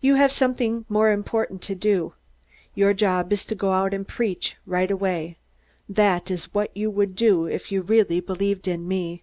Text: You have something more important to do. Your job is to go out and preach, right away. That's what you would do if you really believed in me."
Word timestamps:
You 0.00 0.16
have 0.16 0.32
something 0.32 0.84
more 0.88 1.12
important 1.12 1.62
to 1.62 1.76
do. 1.76 2.14
Your 2.74 2.92
job 2.92 3.32
is 3.32 3.44
to 3.44 3.54
go 3.54 3.70
out 3.70 3.94
and 3.94 4.04
preach, 4.08 4.56
right 4.66 4.90
away. 4.90 5.38
That's 5.88 6.52
what 6.52 6.76
you 6.76 6.90
would 6.90 7.14
do 7.14 7.44
if 7.46 7.70
you 7.70 7.82
really 7.82 8.18
believed 8.18 8.66
in 8.66 8.88
me." 8.88 9.22